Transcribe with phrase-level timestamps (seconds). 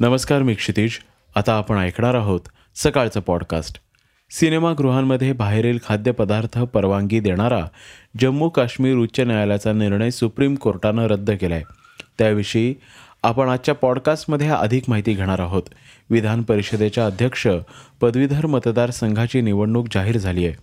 [0.00, 0.90] नमस्कार मी क्षितिज.
[1.34, 2.40] आता आपण ऐकणार आहोत
[2.76, 3.80] सकाळचं पॉडकास्ट.
[4.30, 7.66] सिनेमागृहांमध्ये बाहेरील खाद्यपदार्थ परवानगी देणारा
[8.20, 11.64] जम्मू काश्मीर उच्च न्यायालयाचा निर्णय सुप्रीम कोर्टानं रद्द केला आहे
[12.18, 12.74] त्याविषयी
[13.22, 15.62] आपण आजच्या पॉडकास्टमध्ये अधिक माहिती घेणार आहोत.
[16.10, 17.48] विधान परिषदेच्या अध्यक्ष
[18.00, 20.54] पदवीधर मतदारसंघाची निवडणूक जाहीर झाली आहे.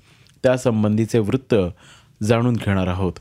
[0.44, 1.55] त्यासंबंधीचे वृत्त
[2.24, 3.13] जाणून घेणार आहोत.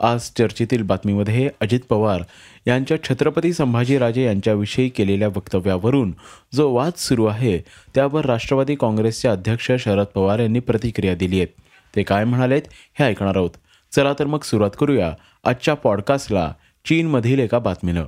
[0.00, 2.22] आज चर्चेतील बातमीमध्ये अजित पवार
[2.68, 6.14] यांच्या छत्रपती संभाजीराजे यांच्याविषयी केलेल्या वक्तव्यावरून
[6.54, 7.58] जो वाद सुरू आहे
[7.94, 11.46] त्यावर राष्ट्रवादी काँग्रेसचे अध्यक्ष शरद पवार यांनी प्रतिक्रिया दिली आहे.
[11.96, 12.62] ते काय म्हणालेत
[12.98, 13.50] हे ऐकणार आहोत.
[13.92, 15.12] चला तर मग सुरुवात करूया
[15.44, 16.52] आजच्या पॉडकास्टला
[16.88, 18.04] चीनमधील एका बातमीनं.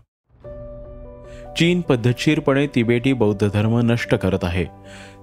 [1.55, 4.65] चीन पद्धतशीरपणे तिबेटी बौद्ध धर्म नष्ट करत आहे.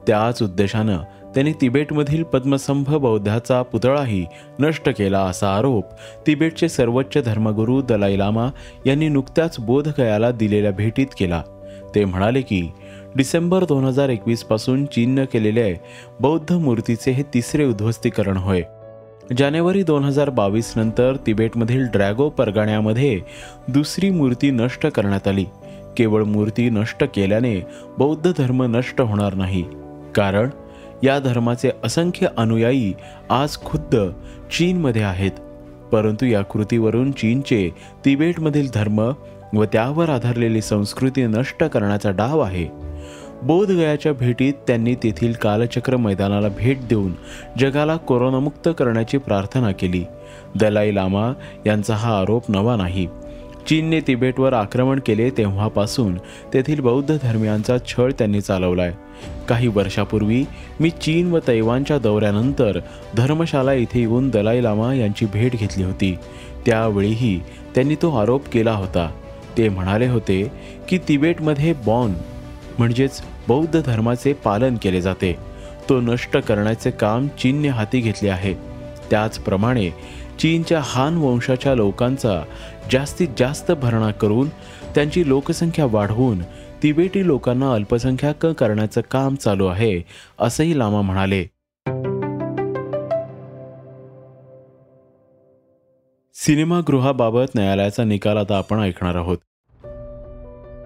[0.07, 0.97] त्याच उद्देशानं
[1.37, 4.25] त्यांनी तिबेटमधील पद्मसंभ बौद्धाचा पुतळाही
[4.59, 5.83] नष्ट केला असा आरोप
[6.27, 8.47] तिबेटचे सर्वोच्च धर्मगुरू दलाई लामा
[8.85, 11.41] यांनी नुकत्याच बोधगयाला दिलेल्या भेटीत केला.
[11.95, 12.71] ते म्हणाले की
[13.15, 15.75] डिसेंबर दोन हजार एकवीसपासून चीननं केलेले
[16.19, 18.61] बौद्ध मूर्तीचे हे तिसरे उद्ध्वस्तीकरण होय.
[19.37, 23.21] जानेवारी दोन हजार बावीस नंतर तिबेटमधील ड्रॅगो परगण्यामध्ये
[23.67, 25.45] दुसरी मूर्ती नष्ट करण्यात आली.
[25.97, 27.65] केवळ मूर्ती नष्ट केल्याने
[27.97, 29.65] बौद्ध धर्म नष्ट होणार नाही.
[30.15, 30.49] कारण
[31.03, 32.93] या धर्माचे असंख्य अनुयायी
[33.29, 33.95] आज खुद्द
[34.51, 35.31] चीनमध्ये आहेत.
[35.91, 37.69] परंतु या कृतीवरून चीनचे
[38.05, 39.11] तिबेटमधील धर्म
[39.53, 42.67] व त्यावर आधारलेली संस्कृती नष्ट करण्याचा डाव आहे.
[43.41, 47.11] बोधगयाच्या भेटीत त्यांनी तेथील कालचक्र मैदानाला भेट देऊन
[47.59, 50.03] जगाला कोरोनामुक्त करण्याची प्रार्थना केली.
[50.59, 51.33] दलाई लामा
[51.65, 53.07] यांचा हा आरोप नवा नाही.
[53.67, 56.17] चीनने तिबेटवर आक्रमण केले तेव्हापासून
[56.53, 58.93] तेथील बौद्ध धर्मियांचा छळ त्यांनी चालवलाय.
[59.49, 60.45] काही वर्षापूर्वी
[60.79, 62.79] मी चीन व तैवानच्या दौऱ्यानंतर
[63.17, 66.17] धर्मशाला इथे येऊन दलाई लामा यांची भेट घेतली होती.
[66.65, 67.39] त्यावेळीही
[67.75, 69.11] त्यांनी तो आरोप केला होता.
[69.57, 70.51] ते म्हणाले होते
[70.89, 72.13] की तिबेटमध्ये बॉन
[72.77, 75.35] म्हणजेच बौद्ध धर्माचे पालन केले जाते.
[75.89, 78.53] तो नष्ट करण्याचे काम चीनने हाती घेतले आहे.
[79.09, 79.89] त्याचप्रमाणे
[80.39, 82.43] चीनच्या हान वंशाच्या लोकांचा
[82.91, 84.49] जास्तीत जास्त भरणा करून
[84.95, 86.41] त्यांची लोकसंख्या वाढवून
[86.83, 90.01] तिबेटी लोकांना अल्पसंख्याक करण्याचं काम चालू आहे
[90.39, 91.43] असंही लामा म्हणाले.
[96.33, 99.37] सिनेमागृहाबाबत न्यायालयाचा निकाल आता आपण ऐकणार आहोत.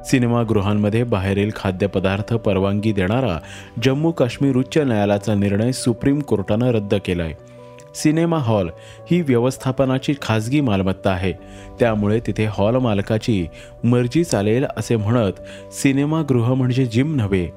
[0.06, 3.40] सिनेमागृहांमध्ये बाहेरील खाद्यपदार्थ परवानगी देणारा
[3.84, 7.51] जम्मू काश्मीर उच्च न्यायालयाचा निर्णय सुप्रीम कोर्टानं रद्द केला आहे
[7.96, 8.70] सिनेमा हॉल
[9.12, 11.34] ही व्यवस्थापनाची खाजगी मालमत्ता आहे.
[11.80, 13.48] त्यामुळे तिथे हॉल मालकाची
[13.84, 17.50] मर्जी चालेल असे म्हणत सिनेमागृह म्हणजे जिम नव्हे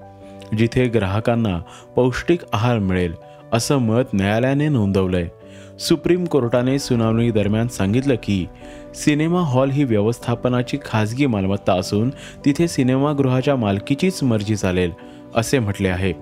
[0.58, 1.58] जिथे ग्राहकांना
[1.96, 3.14] पौष्टिक आहार मिळेल
[3.52, 5.28] असं मत न्यायालयाने नोंदवलंय.
[5.78, 8.46] सुप्रीम कोर्टाने सुनावणी दरम्यान सांगितलं की
[8.94, 12.10] सिनेमा हॉल ही व्यवस्थापनाची खाजगी मालमत्ता असून
[12.44, 14.90] तिथे सिनेमागृहाच्या मालकीचीच मर्जी चालेल
[15.34, 16.12] असे म्हटले आहे.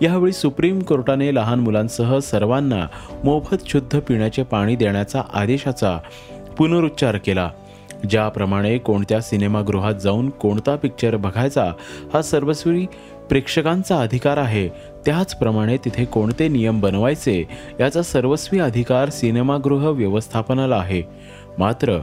[0.00, 2.86] यावेळी सुप्रीम कोर्टाने लहान मुलांसह सर्वांना
[3.24, 5.98] मोफत शुद्ध पिण्याचे पाणी देण्याचा आदेशाचा
[6.58, 7.50] पुनरुच्चार केला.
[8.10, 11.72] ज्याप्रमाणे कोणत्या सिनेमागृहात जाऊन कोणता पिक्चर बघायचा
[12.14, 12.86] हा सर्वस्वी
[13.28, 14.68] प्रेक्षकांचा अधिकार आहे.
[15.04, 17.48] त्याचप्रमाणे तिथे कोणते नियम बनवायचे
[17.80, 21.02] याचा सर्वस्वी अधिकार सिनेमागृह व्यवस्थापनाला आहे.
[21.58, 21.98] मात्र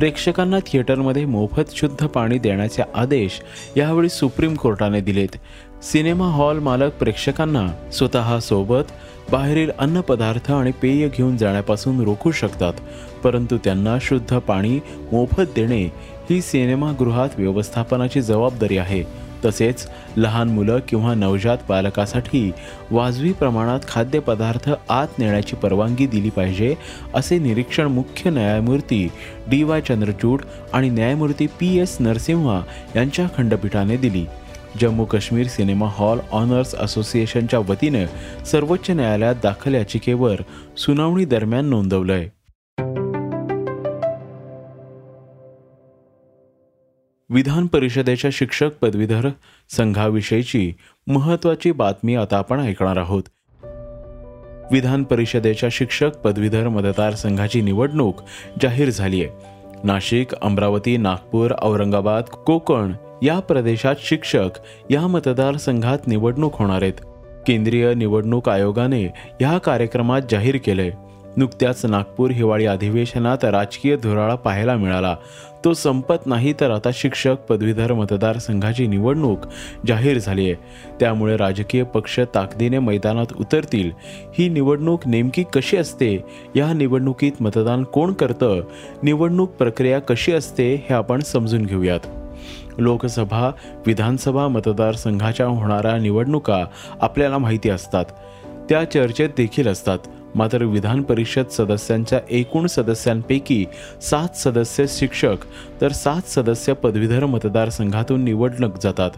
[0.00, 3.40] प्रेक्षकांना थिएटरमध्ये मोफत शुद्ध पाणी देण्याचे आदेश
[3.76, 5.36] यावेळी सुप्रीम कोर्टाने दिलेत.
[5.82, 8.92] सिनेमा हॉल मालक प्रेक्षकांना स्वतःसोबत
[9.30, 12.72] बाहेरील बाहेरील अन्नपदार्थ आणि पेय घेऊन जाण्यापासून रोखू शकतात
[13.24, 14.80] परंतु त्यांना शुद्ध पाणी
[15.12, 15.84] मोफत देणे
[16.30, 19.29] ही सिनेमागृहात व्यवस्थापनाची जबाबदारी आहे.
[19.44, 22.52] तसेच लहान मुलं किंवा नवजात बालकासाठी
[22.90, 26.74] वाजवी प्रमाणात खाद्यपदार्थ आत नेण्याची परवानगी दिली पाहिजे
[27.14, 29.08] असे निरीक्षण मुख्य न्यायमूर्ती
[29.48, 30.42] डी वाय चंद्रचूड
[30.72, 32.62] आणि न्यायमूर्ती पी एस नरसिंहा
[32.96, 34.26] यांच्या खंडपीठाने दिली.
[34.80, 38.06] Jammu Kashmir cinema hall owners असोसिएशनच्या वतीनं
[38.44, 40.36] सर्वोच्च न्यायालयात दाखल याचिकेवर
[40.76, 41.70] सुनावणी दरम्यान
[42.10, 42.39] आहे
[47.32, 49.28] विधान परिषदेच्या शिक्षक पदवीधर
[49.70, 50.72] संघाविषयीची
[51.06, 53.22] महत्वाची बातमी आता आपण ऐकणार आहोत.
[54.72, 58.20] विधान परिषदेच्या शिक्षक पदवीधर मतदारसंघाची निवडणूक
[58.62, 59.46] जाहीर झाली आहे
[59.84, 62.92] नाशिक अमरावती नागपूर औरंगाबाद कोकण
[63.22, 64.50] या प्रदेशात शिक्षक
[64.90, 67.00] या मतदारसंघात निवडणूक होणार आहेत.
[67.46, 69.04] केंद्रीय निवडणूक आयोगाने
[69.40, 70.90] या कार्यक्रमात जाहीर केले
[71.36, 75.16] नुकत्याच नागपूर हिवाळी अधिवेशनात राजकीय धुराळा पाहायला मिळाला.
[75.64, 79.38] तो संपत नाही तर आता शिक्षक पदवीधर मतदारसंघाची निवडणूक
[79.86, 80.54] जाहीर झाली आहे.
[81.00, 83.90] त्यामुळे राजकीय पक्ष ताकदीने मैदानात उतरतील.
[84.38, 86.24] ही निवडणूक नेमकी कशी असते?
[86.56, 88.60] या निवडणुकीत मतदान कोण करतं?
[89.02, 90.74] निवडणूक प्रक्रिया कशी असते?
[90.74, 92.00] हे आपण समजून घेऊयात.
[92.78, 93.50] लोकसभा
[93.86, 96.64] विधानसभा मतदारसंघाच्या होणाऱ्या निवडणुका
[97.00, 98.04] आपल्याला माहिती असतात.
[98.68, 99.98] त्या चर्चेत देखील असतात.
[100.34, 103.66] मात्र विधान परिषद सदस्यांच्या एकूण सदस्यांपैकी
[104.02, 105.36] सात सदस्य शिक्षक
[105.80, 109.10] तर सात सदस्य पदवीधर मतदारसंघातून निवडणूक जातात.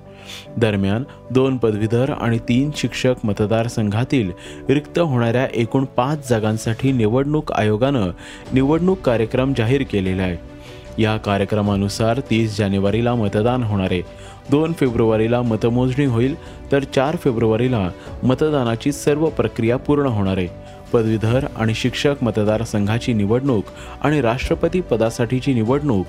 [0.56, 4.30] दरम्यान दोन पदवीधर आणि तीन शिक्षक मतदारसंघातील
[4.68, 8.10] रिक्त होणाऱ्या एकूण पाच जागांसाठी निवडणूक आयोगानं
[8.52, 10.52] निवडणूक कार्यक्रम जाहीर केलेला आहे.
[10.98, 14.02] या कार्यक्रमानुसार तीस जानेवारीला मतदान होणार आहे.
[14.50, 16.34] दोन फेब्रुवारीला मतमोजणी होईल
[16.72, 17.90] तर चार फेब्रुवारीला
[18.22, 20.48] मतदानाची सर्व प्रक्रिया पूर्ण होणार आहे.
[20.92, 23.64] पदवीधर आणि शिक्षक मतदारसंघाची निवडणूक
[24.02, 26.06] आणि राष्ट्रपती पदासाठीची निवडणूक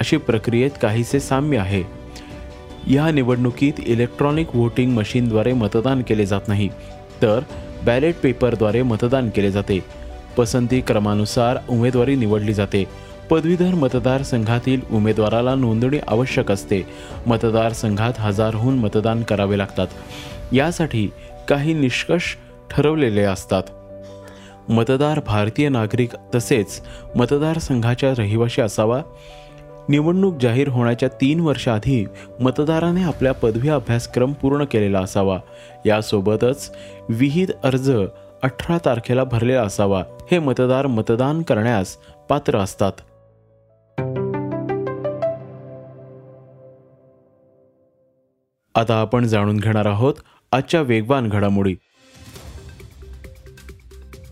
[0.00, 1.82] अशी प्रक्रियेत काहीसे साम्य आहे.
[2.94, 6.68] या निवडणुकीत इलेक्ट्रॉनिक व्होटिंग मशीनद्वारे मतदान केले जात नाही
[7.22, 7.40] तर
[7.84, 9.84] बॅलेट पेपरद्वारे मतदान केले जाते.
[10.36, 12.84] पसंती क्रमानुसार उमेदवारी निवडली जाते.
[13.30, 16.82] पदवीधर मतदारसंघातील उमेदवाराला नोंदणी आवश्यक असते.
[17.26, 19.86] मतदारसंघात हजारहून मतदान करावे लागतात.
[20.52, 21.10] यासाठी
[21.48, 22.36] काही निष्कर्ष
[22.70, 23.62] ठरवलेले असतात.
[24.68, 26.82] मतदार भारतीय नागरिक तसेच
[27.16, 29.02] मतदारसंघाच्या रहिवाशी असावा.
[29.88, 32.06] निवडणूक जाहीर होण्याच्या तीन वर्षाआधी
[32.40, 35.38] मतदाराने आपल्या पदवी अभ्यासक्रम पूर्ण केलेला असावा.
[35.86, 36.74] यासोबतच
[37.08, 37.92] विहित अर्ज
[38.42, 40.04] अठरा तारखेला भरलेला असावा.
[40.30, 41.96] हे मतदार मतदान करण्यास
[42.28, 42.92] पात्र असतात.
[48.74, 50.14] आता आपण जाणून घेणार आहोत
[50.52, 51.76] आजच्या वेगवान घडामोडी.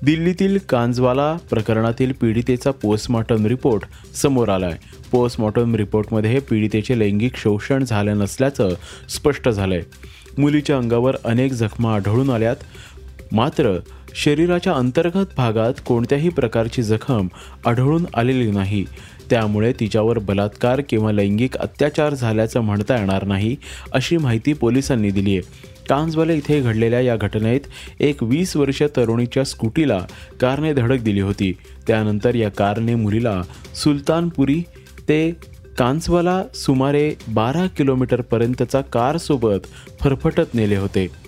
[0.04, 3.82] दिल्लीतील कांजवाला प्रकरणातील पीडितेचा पोस्टमॉर्टम रिपोर्ट
[4.14, 4.72] समोर आलाय.
[5.12, 8.68] पोस्टमॉर्टम रिपोर्टमध्ये पीडितेचे लैंगिक शोषण झाले नसल्याचं
[9.08, 9.82] स्पष्ट झालंय.
[10.38, 12.56] मुलीच्या अंगावर अनेक जखमा आढळून आल्यात.
[13.32, 13.78] मात्र
[14.14, 17.28] शरीराच्या अंतर्गत भागात कोणत्याही प्रकारची जखम
[17.66, 18.84] आढळून आलेली नाही.
[19.30, 23.56] त्यामुळे तिच्यावर बलात्कार किंवा लैंगिक अत्याचार झाल्याचं म्हणता येणार नाही
[23.92, 25.40] अशी माहिती पोलिसांनी दिली आहे.
[25.88, 27.60] कांजवाले इथे घडलेल्या या घटनेत
[28.00, 29.98] एक वीस वर्ष तरुणीच्या स्कूटीला
[30.40, 31.52] कारने धडक दिली होती.
[31.86, 33.42] त्यानंतर या कारने मुलीला
[33.74, 34.62] सुलतानपुरी
[35.08, 35.30] ते
[35.78, 39.66] कांजवाला सुमारे बारा किलोमीटरपर्यंतचा कारसोबत
[40.00, 41.24] फरफटत नेले होते.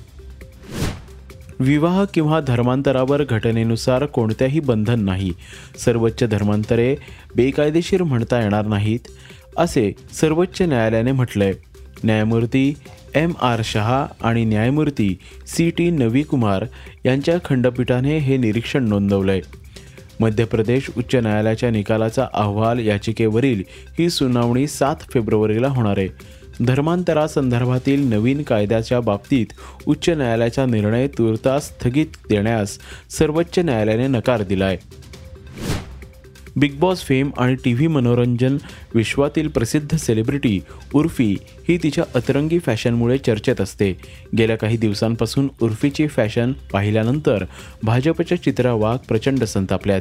[1.60, 5.30] विवाह किंवा धर्मांतरावर घटनेनुसार कोणत्याही बंधन नाही.
[5.84, 6.96] सर्वोच्च धर्मांतरे
[7.36, 8.98] बेकायदेशीर म्हणता येणार नाहीत
[9.56, 11.52] असे सर्वोच्च न्यायालयाने म्हटलंय.
[12.04, 12.74] न्यायमूर्ती
[13.14, 16.64] एम आर शहा आणि न्यायमूर्ती सी टी नवीकुमार
[17.04, 19.40] यांच्या खंडपीठाने हे निरीक्षण नोंदवलंय.
[20.20, 23.62] मध्य प्रदेश उच्च न्यायालयाच्या निकालाचा अहवाल याचिकेवरील
[23.98, 26.08] ही सुनावणी सात फेब्रुवारीला होणार आहे.
[26.64, 29.46] धर्मांतरासंदर्भातील नवीन कायद्याच्या बाबतीत
[29.86, 32.78] उच्च न्यायालयाचा निर्णय तुर्तास स्थगित देण्यास
[33.10, 34.76] सर्वोच्च न्यायालयाने नकार दिलाय.
[36.56, 38.56] बिग बॉस फेम आणि टी व्ही मनोरंजन
[38.94, 40.60] विश्वातील प्रसिद्ध सेलिब्रिटी
[40.94, 41.36] उर्फी
[41.68, 43.92] ही तिच्या अतरंगी फॅशनमुळे चर्चेत असते.
[44.38, 47.44] गेल्या काही दिवसांपासून उर्फीची फॅशन पाहिल्यानंतर
[47.82, 50.00] भाजपच्या चित्रा वाघ प्रचंड संतापल्यात.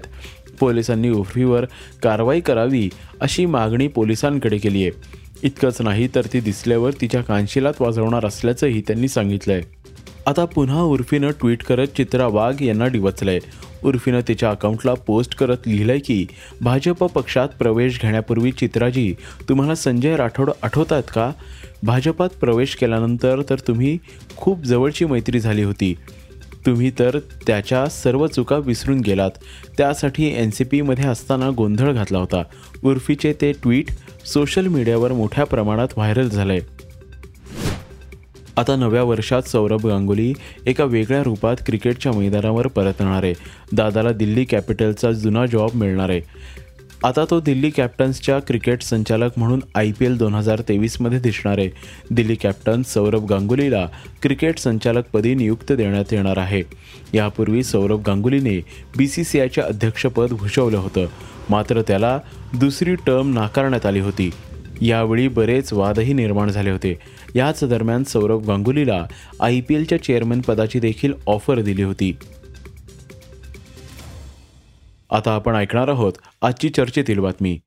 [0.59, 1.65] पोलिसांनी उर्फीवर
[2.03, 2.89] कारवाई करावी
[3.21, 9.07] अशी मागणी पोलिसांकडे केली आहे इतकंच नाही तर ती दिसल्यावर तिच्या कानशिलात वाजवणार असल्याचंही त्यांनी
[9.07, 9.61] सांगितलंय.
[10.27, 13.39] आता पुन्हा उर्फीनं ट्विट करत चित्रा वाघ यांना डिवचलंय.
[13.83, 16.27] उर्फीनं तिच्या अकाउंटला पोस्ट करत लिहिलंय की
[16.61, 19.15] भाजप पक्षात प्रवेश घेण्यापूर्वी चित्राजी
[19.49, 21.31] तुम्हाला संजय राठोड आठवतात का?
[21.83, 23.97] भाजपात प्रवेश केल्यानंतर तर तुम्ही
[24.37, 25.95] खूप जवळची मैत्री झाली होती.
[26.65, 29.31] तुम्ही तर त्याच्या सर्व चुका विसरून गेलात.
[29.77, 32.43] त्यासाठी एन सी पीमध्ये असताना गोंधळ घातला होता.
[32.83, 33.85] उर्फीचे ते ट्विट
[34.25, 36.59] सोशल मीडियावर मोठ्या प्रमाणात व्हायरल झाले
[38.57, 40.33] आता नव्या वर्षात सौरभ गांगुली
[40.65, 43.33] एका वेगळ्या रूपात क्रिकेटच्या मैदानावर परतणार आहे.
[43.73, 46.21] दादाला दिल्ली कॅपिटलचा जुना जॉब मिळणार आहे.
[47.03, 51.69] आता तो दिल्ली कॅप्टन्सच्या क्रिकेट संचालक म्हणून आय पी एल दोन हजार तेवीसमध्ये दिसणार आहे.
[52.11, 53.87] दिल्ली कॅप्टन सौरभ गांगुलीला
[54.21, 56.61] क्रिकेट संचालकपदी नियुक्त देण्यात येणार आहे.
[57.13, 58.59] यापूर्वी सौरभ गांगुलीने
[58.97, 61.05] बी सी सी आयचे अध्यक्षपद भूषवलं होतं.
[61.49, 62.19] मात्र त्याला
[62.59, 64.29] दुसरी टर्म नाकारण्यात आली होती.
[64.81, 66.99] यावेळी बरेच वादही निर्माण झाले होते.
[67.35, 69.05] याच दरम्यान सौरभ गांगुलीला
[69.39, 72.17] आय पी एलच्या चेअरमन पदाची देखील ऑफर दिली होती.
[75.09, 77.59] आता आपण ऐकणार आहोत आजची चर्चेतील बातमी.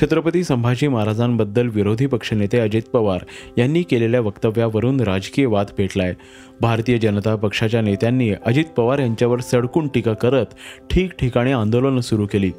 [0.00, 3.24] छत्रपती संभाजी महाराजांबद्दल विरोधी पक्षनेते अजित पवार
[3.58, 6.14] यांनी केलेल्या वक्तव्यावरून राजकीय वाद पेटलाय.
[6.60, 10.46] भारतीय जनता पक्षाच्या नेत्यांनी अजित पवार यांच्यावर सडकून टीका करत
[10.90, 12.50] ठिकठिकाणी आंदोलनं सुरू केली.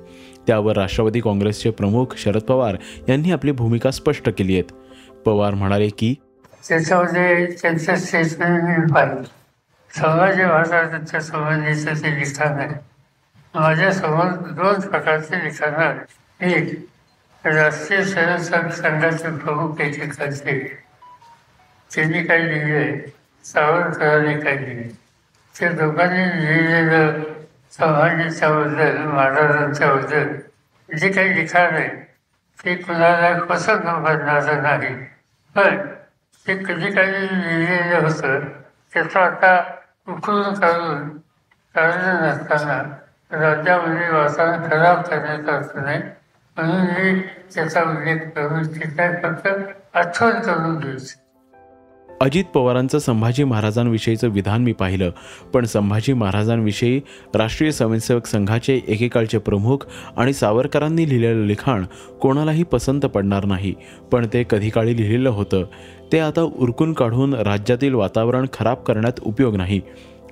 [0.47, 2.75] त्यावर राष्ट्रवादी काँग्रेसचे प्रमुख शरद पवार
[3.09, 4.71] यांनी आपली भूमिका स्पष्ट केली आहेत.
[5.25, 6.15] पवार म्हणाले की
[6.67, 8.91] त्याच्यामध्ये त्यांचं स्टेटमेंट
[9.91, 12.94] संभाजी महाराजांच्या संबंधीचं ते लिखाण आहे
[13.55, 20.57] माझ्यासमोर दोन प्रकारचे लिखाण आहे एक राष्ट्रीय स्वयंसेवक संघाचे प्रमुख एकेकाचे
[21.91, 23.11] त्यांनी काही लिहिले
[23.43, 24.89] सावरकरांनी काही लिहिले
[25.55, 27.21] ते दोघांनी लिहिलेलं
[27.71, 31.87] संभाजीच्या बद्दल महाराजांच्या बद्दल जे काही लिखाण आहे
[32.65, 34.95] ते कुणाला कसं न बनणार नाही.
[35.55, 35.77] पण
[36.45, 38.39] ते कधी काही लिहिलेलं होतं
[38.93, 39.55] त्याचं आता
[40.07, 41.09] उकळून काढून
[41.75, 42.83] काढलं नसताना
[43.39, 45.99] राज्यामध्ये वातावरण खराब करण्यात अर्थ नाही.
[46.57, 47.19] म्हणून मी
[47.55, 49.47] त्याचा उल्लेख करून ठीक आहे फक्त
[49.93, 51.19] आठवण करून घ्यायची
[52.21, 55.09] अजित पवारांचं संभाजी महाराजांविषयीचं विधान मी पाहिलं.
[55.53, 57.01] पण संभाजी महाराजांविषयी
[57.35, 59.77] राष्ट्रीय स्वयंसेवक संघाचे एकेकाळचे प्रमुख
[60.17, 61.85] आणि सावरकरांनी लिहिलेलं लिखाण
[62.21, 63.73] कोणालाही पसंत पडणार नाही.
[64.11, 65.63] पण ते कधी काळी लिहिलेलं होतं.
[66.11, 69.81] ते आता उरकून काढून राज्यातील वातावरण खराब करण्यात उपयोग नाही.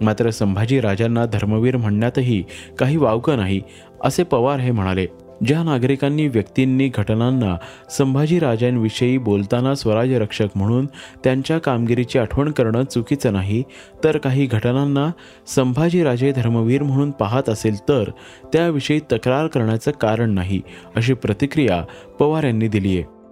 [0.01, 2.43] मात्र संभाजी राजांना धर्मवीर म्हणण्यातही
[2.79, 3.61] काही वावगं नाही
[4.01, 5.05] असे पवार हे म्हणाले.
[5.45, 7.55] ज्या नागरिकांनी व्यक्तींनी घटनांना
[7.89, 10.85] संभाजीराजांविषयी बोलताना स्वराज रक्षक म्हणून
[11.23, 13.63] त्यांच्या कामगिरीची आठवण करणं चुकीचं नाही
[14.03, 15.11] तर काही घटनांना
[15.47, 18.09] संभाजीराजे धर्मवीर म्हणून पाहत असेल तर
[18.53, 20.61] त्याविषयी तक्रार करण्याचं कारण नाही
[20.95, 21.83] अशी प्रतिक्रिया
[22.19, 23.22] पवार यांनी दिली आहे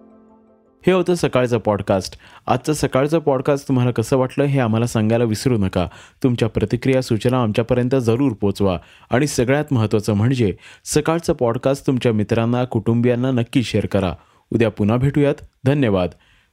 [0.86, 5.88] हे होतं सकाळचं पॉडकास्ट आजचं सकाळचं पॉडकास्ट तुम्हाला कसं वाटलं हे आम्हाला सांगायला विसरू नका.
[6.24, 8.80] तुमच्या प्रतिक्रिया सूचना आमच्यापर्यंत जरूर पोचवा.
[9.10, 14.14] आणि सगळ्यात महत्त्वाचं म्हणजे सकाळचं पॉडकास्ट तुमच्या मित्रांना कुटुंबियांना नक्की शेअर करा.
[14.52, 15.36] उद्या पुन्हा भेटूयात.
[15.66, 16.10] धन्यवाद.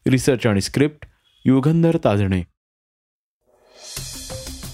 [0.07, 1.07] रिसर्च आणि स्क्रिप्ट
[1.45, 2.43] युगंधर ताजणे.